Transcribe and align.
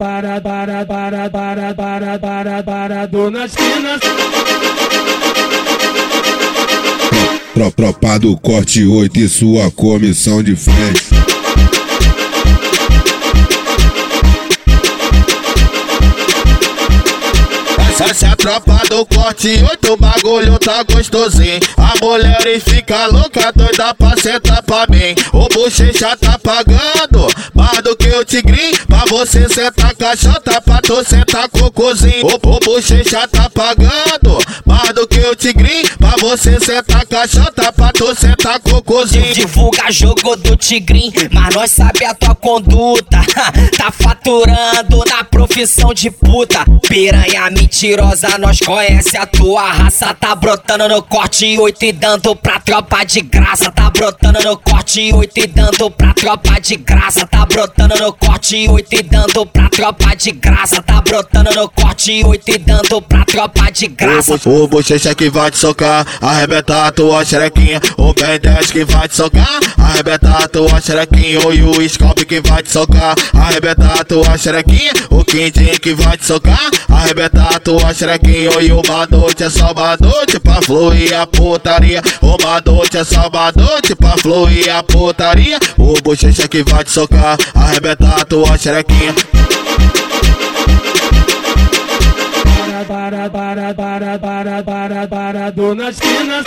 para, 0.00 0.40
para, 0.40 0.86
para, 0.86 1.28
para, 1.28 1.74
para, 1.74 2.18
para, 2.20 2.62
para, 2.62 3.06
dona 3.06 3.46
esquina. 3.46 3.98
Tropa 7.52 8.16
do 8.20 8.36
corte 8.36 8.86
8 8.86 9.18
e 9.18 9.28
sua 9.28 9.72
comissão 9.72 10.40
de 10.40 10.54
frente. 10.54 11.27
Tropa 18.48 18.80
do 18.88 19.04
corte, 19.04 19.62
oito 19.68 19.94
bagulho 19.98 20.58
tá 20.58 20.82
gostosinho. 20.82 21.60
A 21.76 22.02
mulher 22.02 22.58
fica 22.60 23.06
louca, 23.08 23.52
doida 23.52 23.92
pra 23.92 24.16
sentar 24.16 24.62
pra 24.62 24.86
mim. 24.88 25.14
O 25.34 25.46
bochecha 25.52 26.16
tá 26.16 26.38
pagando 26.38 27.28
mais 27.54 27.82
do 27.82 27.94
que 27.94 28.08
o 28.08 28.24
tigrinho. 28.24 28.72
Pra 28.86 29.04
você 29.06 29.46
sentar 29.50 29.94
caixota, 29.94 30.62
pra 30.62 30.80
tu 30.80 31.04
sentar 31.04 31.46
cocôzinho. 31.50 32.26
O, 32.26 32.60
bochecha 32.60 33.28
tá 33.28 33.50
pagando 33.50 34.38
mais 34.64 34.94
do 34.94 35.06
que 35.06 35.20
o 35.20 35.36
tigrinho. 35.36 35.86
Pra 35.98 36.14
você 36.18 36.58
sentar 36.58 37.04
caixota, 37.04 37.70
pra 37.70 37.92
tu 37.92 38.14
sentar 38.14 38.58
cocôzinho. 38.60 39.34
Divulga 39.34 39.90
jogo 39.90 40.36
do 40.36 40.56
tigrinho, 40.56 41.12
mas 41.30 41.54
nós 41.54 41.70
sabe 41.70 42.02
a 42.06 42.14
tua 42.14 42.34
conduta. 42.34 43.17
tá 43.76 43.90
faturando 43.90 45.04
na 45.08 45.24
profissão 45.24 45.94
de 45.94 46.10
puta. 46.10 46.64
Piranha 46.88 47.50
mentirosa, 47.50 48.38
nós 48.38 48.58
conhece 48.60 49.16
a 49.16 49.26
tua 49.26 49.70
raça. 49.70 50.14
Tá 50.14 50.34
brotando 50.34 50.88
no 50.88 51.02
corte 51.02 51.58
8 51.58 51.84
e 51.84 51.92
dando 51.92 52.34
pra 52.34 52.60
tropa 52.60 53.04
de 53.04 53.20
graça. 53.20 53.70
Tá 53.70 53.90
brotando 53.90 54.42
no 54.42 54.56
corte 54.56 55.12
8 55.12 55.32
e 55.36 55.46
dando 55.46 55.90
pra 55.90 56.12
tropa 56.14 56.60
de 56.60 56.76
graça. 56.76 57.26
Tá 57.26 57.46
brotando 57.46 57.96
no 57.98 58.12
corte 58.12 58.68
8 58.68 58.86
e 58.92 59.02
dando 59.02 59.46
pra 59.46 59.68
tropa 59.68 60.16
de 60.16 60.32
graça. 60.32 60.82
Tá 60.82 61.00
brotando 61.00 61.54
no 61.54 61.68
corte 61.68 62.22
8 62.24 62.50
e 62.50 62.58
dando 62.58 63.02
pra 63.02 63.24
tropa 63.24 63.70
de 63.70 63.86
graça. 63.86 64.38
O, 64.44 64.64
o 64.64 64.68
bochecha 64.68 65.14
que 65.14 65.30
vai 65.30 65.50
te 65.50 65.58
socar, 65.58 66.06
arrebentar 66.20 66.86
a 66.86 66.92
tua 66.92 67.24
xerequinha. 67.24 67.80
O 67.96 68.12
Ben 68.14 68.38
10 68.40 68.72
que 68.72 68.84
vai 68.84 69.08
te 69.08 69.16
socar, 69.16 69.60
arrebentar 69.76 70.44
a 70.44 70.48
tua 70.48 70.80
xerequinha. 70.80 71.46
O 71.46 71.52
Yu 71.52 71.88
Scalp 71.88 72.18
que 72.20 72.40
vai 72.40 72.62
te 72.62 72.70
socar, 72.70 73.14
arrebentar 73.34 74.00
a 74.00 74.04
tua 74.04 74.36
xerequinha. 74.36 74.92
O 75.10 75.24
Quintin 75.24 75.78
que 75.80 75.94
vai 75.94 76.16
te 76.16 76.26
socar, 76.26 76.70
arrebentar 76.88 77.56
a 77.56 77.60
tua 77.60 77.92
xerequinha. 77.92 78.50
O 78.56 78.60
Yu 78.60 78.82
Badote 78.82 79.44
é 79.44 79.50
só 79.50 79.72
badote 79.72 80.38
pra 80.40 80.60
fluir 80.62 81.14
a 81.14 81.26
putaria. 81.26 82.02
O 82.20 82.36
Badote 82.36 82.98
é 82.98 83.04
só 83.04 83.28
badote 83.28 83.94
pra 83.94 84.16
fluir 84.18 84.68
a 84.74 84.82
putaria. 84.82 85.58
O 85.76 85.94
bochecha 86.02 86.48
que 86.48 86.62
vai 86.62 86.84
te 86.84 86.90
socar, 86.90 87.36
arrebentar 87.54 88.20
a 88.20 88.24
tua 88.24 88.56
xerequinha. 88.56 89.14
para, 92.88 93.28
para, 93.28 93.74
para, 93.74 94.18
para, 94.18 94.62
para, 94.62 95.08
para, 95.08 95.50
dona 95.50 95.90
esquina. 95.90 96.42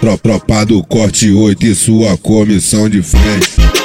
Tropa 0.00 0.64
do 0.64 0.82
corte 0.82 1.30
8 1.30 1.66
e 1.66 1.74
sua 1.74 2.16
comissão 2.16 2.88
de 2.88 3.02
frente. 3.02 3.79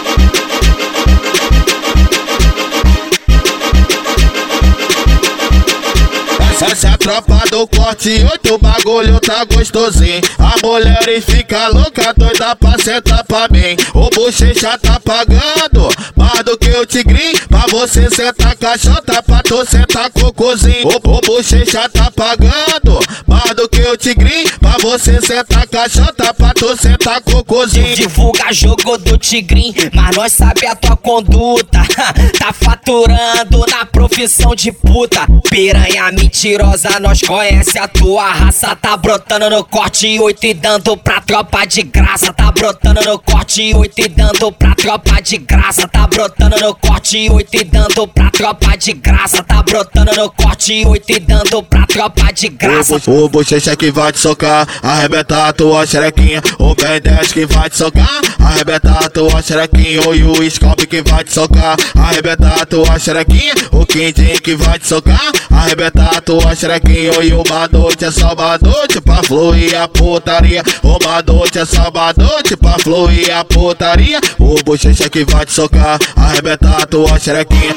Essa 6.71 6.87
é 6.87 6.91
a 6.91 6.97
tropa 6.97 7.43
do 7.51 7.67
corte, 7.67 8.09
oito 8.31 8.57
bagulho 8.57 9.19
tá 9.19 9.45
gostosinho. 9.45 10.21
A 10.39 10.55
mulher 10.65 11.21
fica 11.21 11.67
louca, 11.67 12.13
doida 12.17 12.55
pra 12.55 12.77
sentar 12.79 13.23
pra 13.23 13.47
mim. 13.49 13.77
O 13.93 14.09
bochecha 14.09 14.77
tá 14.79 14.99
pagando 14.99 15.89
mais 16.15 16.43
do 16.43 16.57
que 16.57 16.69
o 16.69 16.85
tigrinho. 16.85 17.39
Pra 17.47 17.65
você 17.69 18.09
sentar 18.09 18.55
caixota, 18.55 19.21
pra 19.21 19.43
tu 19.43 19.65
sentar 19.65 20.09
cocôzinho. 20.09 20.87
O, 20.87 20.95
o 20.95 21.21
bochecha 21.21 21.87
tá 21.89 22.09
pagando 22.11 22.99
mais 23.27 23.53
do 23.55 23.69
que 23.69 23.81
o 23.81 23.95
tigrinho. 23.95 24.49
Pra 24.59 24.77
você 24.81 25.21
sentar 25.21 25.67
caixota, 25.67 26.33
pra 26.33 26.53
tu 26.53 26.75
sentar 26.75 27.21
cocôzinho. 27.21 27.95
Divulga 27.95 28.51
jogo 28.51 28.97
do 28.97 29.17
tigrinho, 29.17 29.91
mas 29.93 30.15
nós 30.15 30.31
sabe 30.33 30.65
a 30.65 30.75
tua 30.75 30.97
conduta. 30.97 31.74
Tá 32.37 32.53
faturando 32.53 33.65
na 33.69 33.85
profissão 33.85 34.55
de 34.55 34.71
puta. 34.71 35.25
Piranha 35.49 36.11
mentirosa, 36.11 36.99
nós 36.99 37.21
conhece 37.21 37.77
a 37.77 37.87
tua 37.87 38.31
raça. 38.31 38.75
Tá 38.75 38.97
brotando 38.97 39.49
no 39.49 39.63
corte 39.63 40.19
8 40.19 40.45
e 40.45 40.53
dando 40.53 40.97
pra 40.97 41.21
tropa 41.21 41.65
de 41.65 41.83
graça. 41.83 42.33
Tá 42.33 42.51
brotando 42.51 43.01
no 43.03 43.19
corte 43.19 43.73
8 43.73 43.93
e 43.97 44.07
dando 44.07 44.51
pra 44.51 44.75
tropa 44.75 45.21
de 45.21 45.37
graça. 45.37 45.87
Tá 45.87 46.07
brotando 46.07 46.59
no 46.59 46.75
corte 46.75 47.29
8 47.29 47.49
e 47.53 47.63
dando 47.63 48.07
pra 48.07 48.29
tropa 48.35 48.77
de 48.77 48.93
graça. 48.93 49.41
Tá 49.43 49.63
brotando 49.63 50.13
no 50.15 50.29
corte 50.29 50.85
8 50.85 51.11
e 51.11 51.19
dando 51.19 51.63
pra 51.63 51.85
tropa 51.87 52.31
de 52.33 52.49
graça. 52.49 53.01
O, 53.07 53.25
o 53.25 53.29
bochecha 53.29 53.75
que 53.75 53.91
vai 53.91 54.11
te 54.11 54.19
socar, 54.19 54.67
arrebentar 54.83 55.49
a 55.49 55.53
tua 55.53 55.85
xerequinha. 55.85 56.41
O 56.59 56.75
Ben 56.75 57.01
10 57.01 57.31
que 57.31 57.45
vai 57.45 57.69
te 57.69 57.77
socar, 57.77 58.21
arrebentar 58.39 59.05
a 59.05 59.09
tua 59.09 59.41
xerequinha. 59.41 60.01
O 60.07 60.13
Yu 60.13 60.51
Scalp 60.51 60.81
que 60.81 61.01
vai 61.01 61.23
te 61.23 61.33
socar, 61.33 61.77
arrebentar 61.95 62.61
a 62.61 62.65
tua 62.65 62.99
xerequinha. 62.99 63.53
O 63.71 63.85
Quintin 63.85 64.37
que 64.43 64.55
vai 64.55 64.77
te 64.79 64.87
socar, 64.87 65.31
arrebentar 65.49 66.17
a 66.17 66.21
tua 66.21 66.53
xerequinha. 66.55 67.17
O 67.17 67.23
Yu 67.23 67.43
Badote 67.43 68.05
é 68.05 68.11
só 68.11 68.35
badote 68.35 68.99
pra 68.99 69.23
fluir 69.23 69.75
a 69.75 69.87
putaria. 69.87 70.61
O 70.83 70.99
Badote 70.99 71.59
é 71.59 71.65
só 71.65 71.89
badote 71.89 72.57
pra 72.57 72.77
fluir 72.79 73.33
a 73.33 73.45
putaria. 73.45 74.19
O 74.37 74.61
bochecha 74.63 75.09
que 75.09 75.23
vai 75.23 75.45
te 75.45 75.53
socar, 75.53 75.97
arrebentar 76.15 76.81
a 76.81 76.85
tua 76.85 77.17
xerequinha. 77.17 77.75